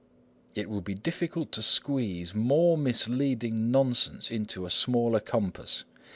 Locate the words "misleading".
2.75-3.69